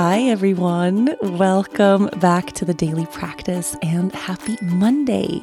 [0.00, 1.16] Hi, everyone.
[1.20, 5.42] Welcome back to the Daily Practice and happy Monday.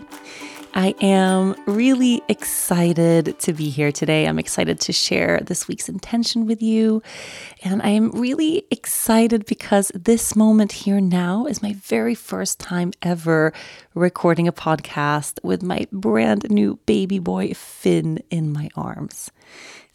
[0.73, 4.25] I am really excited to be here today.
[4.25, 7.03] I'm excited to share this week's intention with you.
[7.65, 12.93] And I am really excited because this moment here now is my very first time
[13.01, 13.51] ever
[13.93, 19.31] recording a podcast with my brand new baby boy, Finn, in my arms.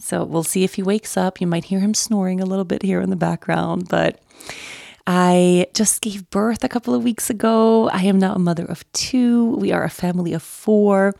[0.00, 1.40] So we'll see if he wakes up.
[1.40, 4.20] You might hear him snoring a little bit here in the background, but
[5.06, 7.88] I just gave birth a couple of weeks ago.
[7.90, 9.56] I am now a mother of two.
[9.56, 11.14] We are a family of four.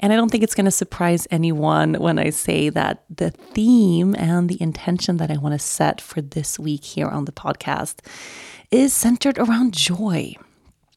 [0.00, 4.14] And I don't think it's going to surprise anyone when I say that the theme
[4.16, 7.96] and the intention that I want to set for this week here on the podcast
[8.70, 10.34] is centered around joy.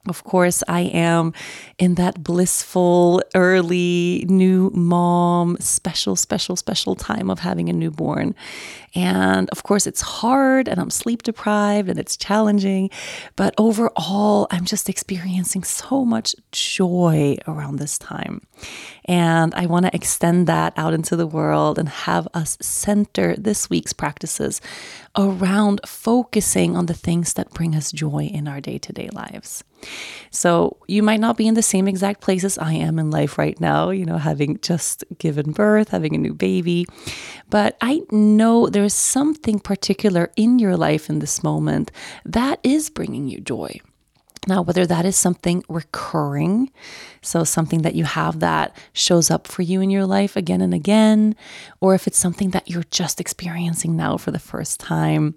[0.08, 1.33] Of course, I am
[1.78, 8.33] in that blissful, early new mom, special, special, special time of having a newborn.
[8.95, 12.89] And of course, it's hard and I'm sleep deprived and it's challenging.
[13.36, 18.42] But overall, I'm just experiencing so much joy around this time.
[19.03, 23.70] And I want to extend that out into the world and have us center this
[23.70, 24.61] week's practices
[25.17, 29.66] around focusing on the things that bring us joy in our day to day lives.
[30.31, 33.38] So you might not be in the same exact place as I am in life
[33.38, 36.86] right now, you know, having just given birth, having a new baby.
[37.49, 41.91] But I know there's something particular in your life in this moment
[42.25, 43.80] that is bringing you joy.
[44.50, 46.71] Now, whether that is something recurring,
[47.21, 50.73] so something that you have that shows up for you in your life again and
[50.73, 51.36] again,
[51.80, 55.36] or if it's something that you're just experiencing now for the first time,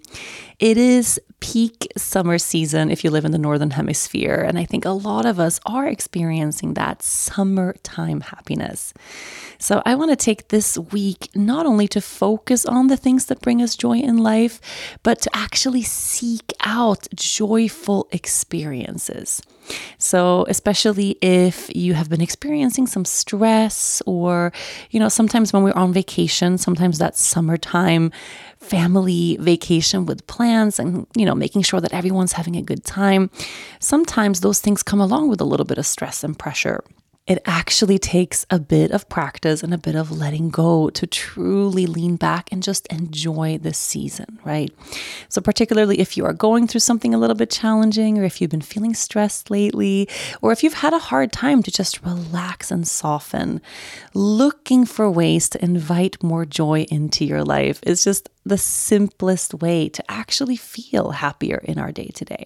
[0.57, 4.45] it is peak summer season if you live in the Northern Hemisphere.
[4.47, 8.93] And I think a lot of us are experiencing that summertime happiness.
[9.59, 13.41] So I want to take this week not only to focus on the things that
[13.41, 14.59] bring us joy in life,
[15.03, 19.02] but to actually seek out joyful experiences.
[19.97, 24.51] So, especially if you have been experiencing some stress, or,
[24.91, 28.11] you know, sometimes when we're on vacation, sometimes that summertime
[28.59, 33.29] family vacation with plans and, you know, making sure that everyone's having a good time,
[33.79, 36.83] sometimes those things come along with a little bit of stress and pressure
[37.25, 41.85] it actually takes a bit of practice and a bit of letting go to truly
[41.85, 44.73] lean back and just enjoy this season, right?
[45.29, 48.51] So, particularly if you are going through something a little bit challenging, or if you've
[48.51, 50.09] been feeling stressed lately,
[50.41, 53.61] or if you've had a hard time to just relax and soften,
[54.13, 59.87] looking for ways to invite more joy into your life is just the simplest way
[59.87, 62.45] to actually feel happier in our day to day.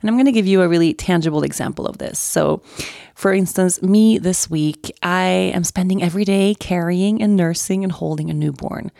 [0.00, 2.20] And I'm going to give you a really tangible example of this.
[2.20, 2.62] So,
[3.16, 8.30] for instance, me this week, I am spending every day carrying and nursing and holding
[8.30, 8.92] a newborn.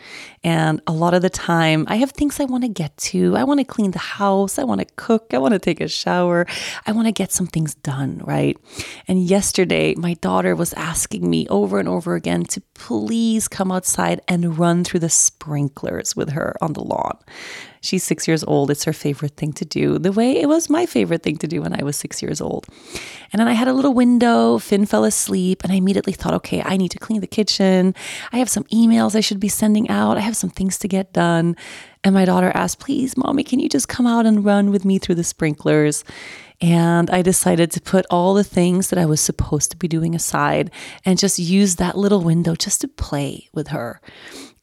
[0.43, 3.37] And a lot of the time, I have things I want to get to.
[3.37, 4.59] I want to clean the house.
[4.59, 5.27] I want to cook.
[5.33, 6.45] I want to take a shower.
[6.85, 8.57] I want to get some things done, right?
[9.07, 14.19] And yesterday, my daughter was asking me over and over again to please come outside
[14.27, 17.17] and run through the sprinklers with her on the lawn.
[17.81, 18.71] She's six years old.
[18.71, 21.61] It's her favorite thing to do, the way it was my favorite thing to do
[21.61, 22.67] when I was six years old.
[23.31, 24.57] And then I had a little window.
[24.57, 27.95] Finn fell asleep, and I immediately thought, okay, I need to clean the kitchen.
[28.31, 30.17] I have some emails I should be sending out.
[30.17, 31.55] I have some things to get done.
[32.03, 34.99] And my daughter asked, please, mommy, can you just come out and run with me
[34.99, 36.03] through the sprinklers?
[36.61, 40.13] And I decided to put all the things that I was supposed to be doing
[40.13, 40.71] aside
[41.05, 44.01] and just use that little window just to play with her.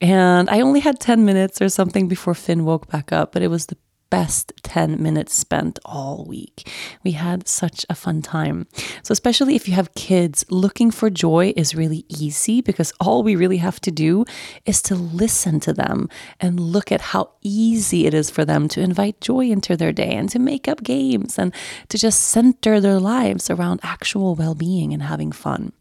[0.00, 3.48] And I only had 10 minutes or something before Finn woke back up, but it
[3.48, 3.78] was the
[4.10, 6.70] best 10 minutes spent all week.
[7.02, 8.66] We had such a fun time.
[9.02, 13.37] So, especially if you have kids, looking for joy is really easy because all we
[13.37, 14.25] really have to do
[14.64, 16.08] is to listen to them
[16.40, 20.14] and look at how easy it is for them to invite joy into their day
[20.14, 21.52] and to make up games and
[21.88, 25.72] to just center their lives around actual well being and having fun.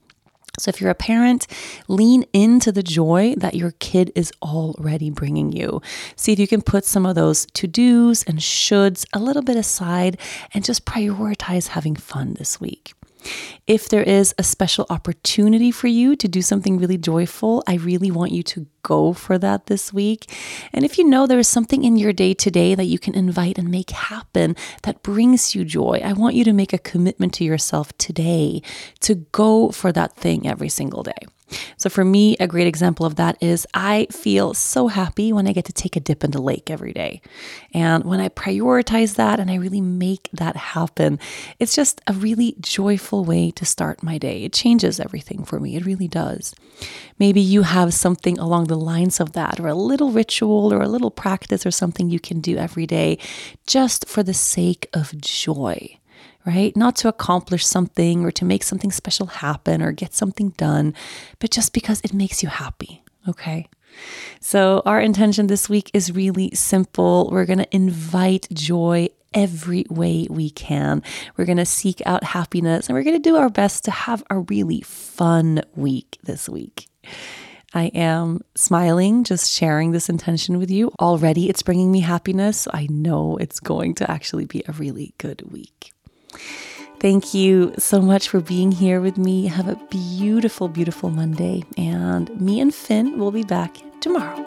[0.60, 1.48] So, if you're a parent,
[1.88, 5.82] lean into the joy that your kid is already bringing you.
[6.16, 9.58] See if you can put some of those to dos and shoulds a little bit
[9.58, 10.18] aside
[10.54, 12.94] and just prioritize having fun this week.
[13.68, 18.12] If there is a special opportunity for you to do something really joyful, I really
[18.12, 20.32] want you to go for that this week.
[20.72, 23.58] And if you know there is something in your day today that you can invite
[23.58, 27.44] and make happen that brings you joy, I want you to make a commitment to
[27.44, 28.62] yourself today
[29.02, 31.26] to go for that thing every single day.
[31.78, 35.54] So, for me, a great example of that is I feel so happy when I
[35.54, 37.22] get to take a dip in the lake every day.
[37.74, 41.20] And when I prioritize that and I really make that happen,
[41.60, 44.44] it's just a really joyful way to start my day.
[44.44, 45.76] It changes everything for me.
[45.76, 46.56] It really does.
[47.20, 50.90] Maybe you have something along the lines of that, or a little ritual or a
[50.90, 53.18] little practice or something you can do every day
[53.68, 55.98] just for the sake of joy
[56.46, 56.76] right?
[56.76, 60.94] Not to accomplish something or to make something special happen or get something done,
[61.40, 63.68] but just because it makes you happy, okay?
[64.42, 67.30] So, our intention this week is really simple.
[67.32, 71.04] We're going to invite joy every way we can.
[71.38, 74.24] We're going to seek out happiness and we're going to do our best to have
[74.30, 76.88] a really fun week this week.
[77.74, 80.92] I am smiling, just sharing this intention with you.
[81.02, 82.70] Already, it's bringing me happiness.
[82.74, 85.95] I know it's going to actually be a really good week.
[87.00, 89.48] Thank you so much for being here with me.
[89.48, 91.64] Have a beautiful, beautiful Monday.
[91.78, 94.44] And me and Finn will be back tomorrow.